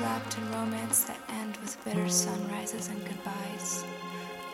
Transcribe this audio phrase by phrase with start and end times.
[0.00, 3.84] Wrapped in romance that end with bitter sunrises and goodbyes.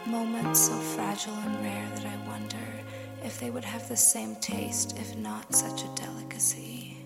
[0.07, 2.57] Moments so fragile and rare that I wonder
[3.23, 6.99] if they would have the same taste if not such a delicacy.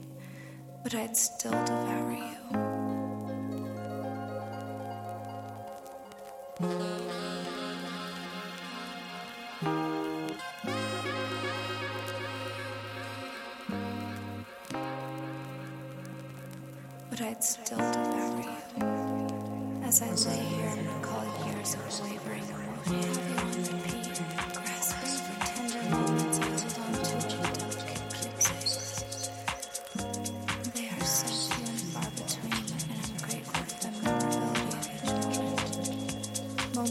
[0.82, 1.62] But I'd still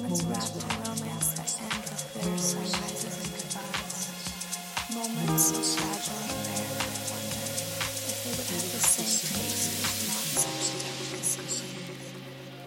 [0.02, 4.02] Moments wrapped in romance that end with bitter sunrises and goodbyes.
[4.96, 6.26] Moments so fragile
[7.12, 7.46] wonder
[8.10, 9.82] if they would have the same taste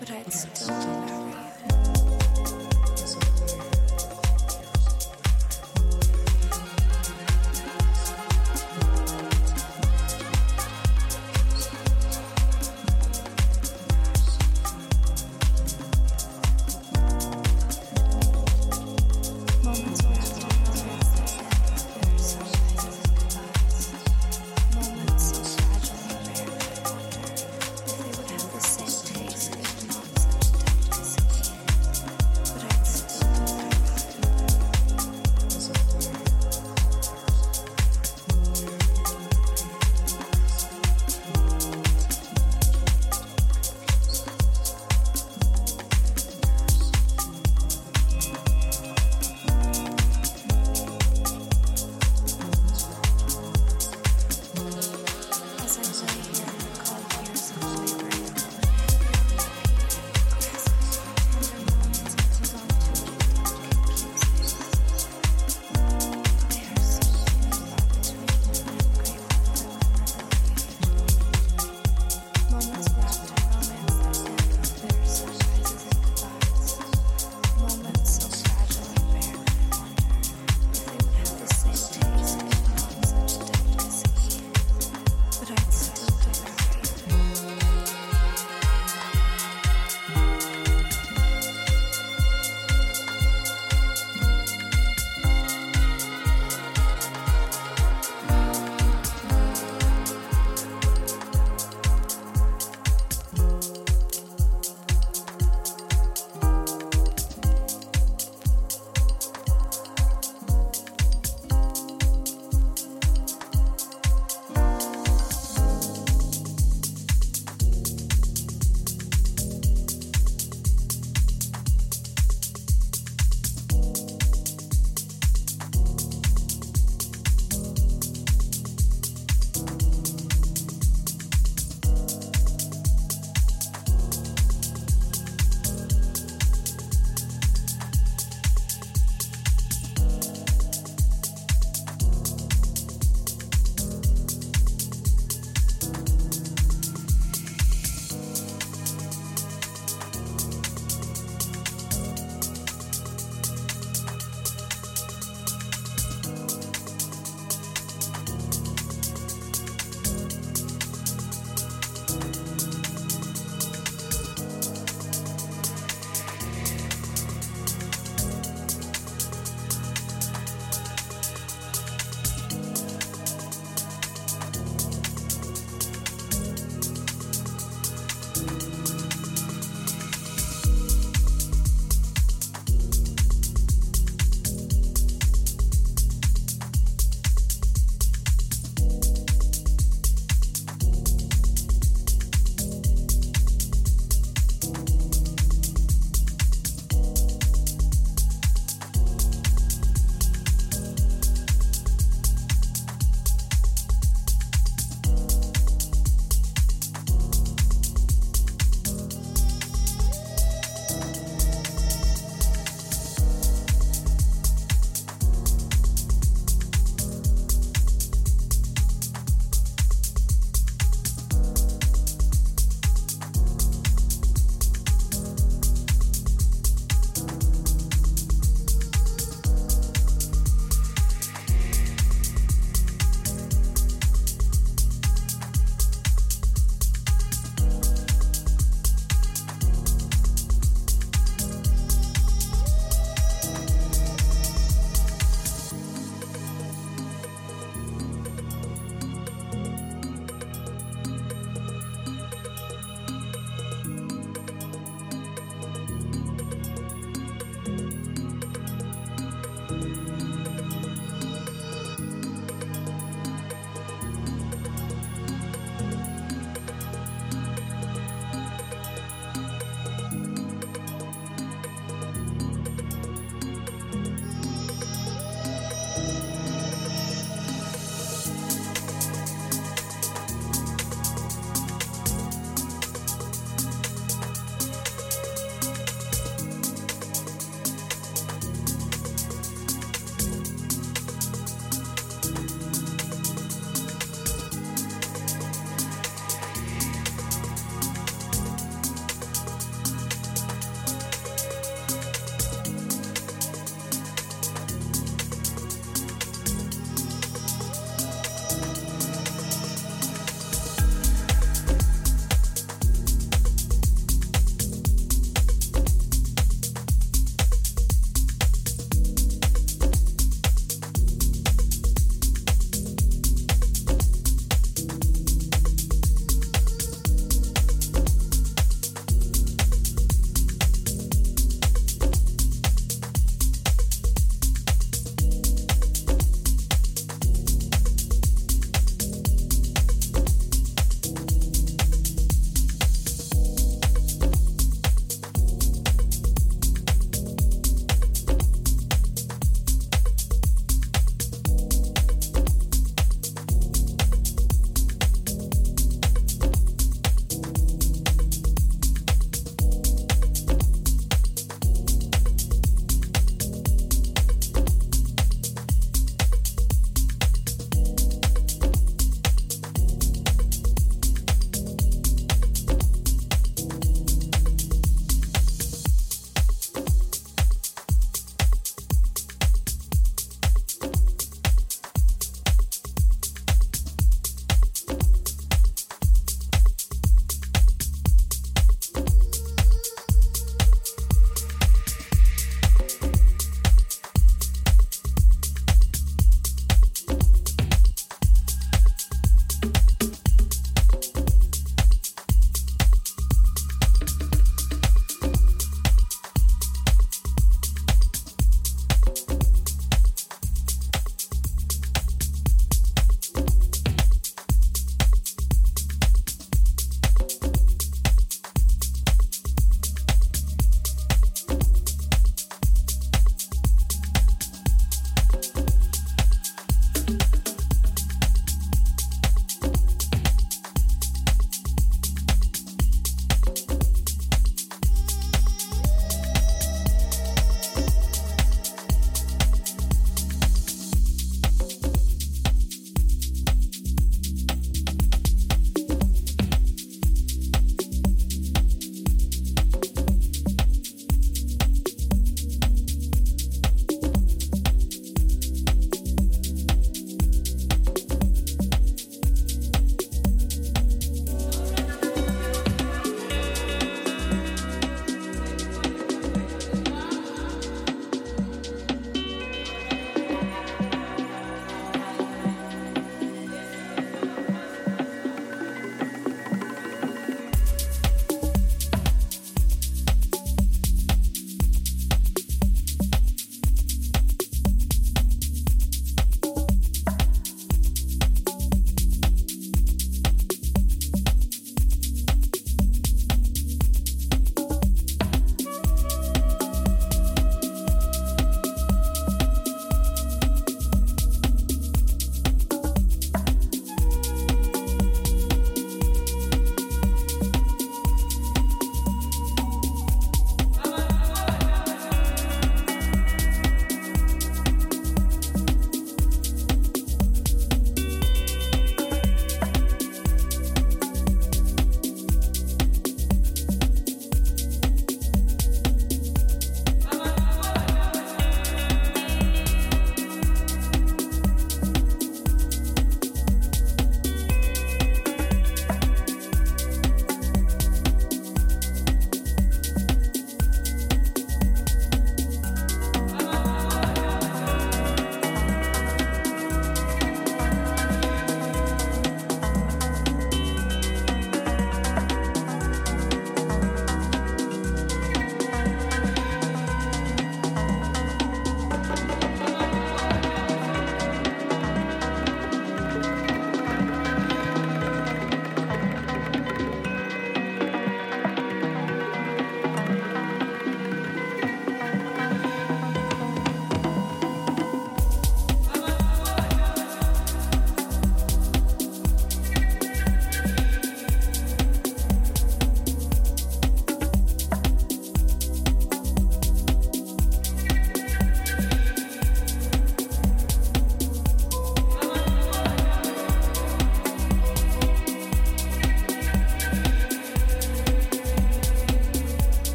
[0.00, 0.97] but I'd still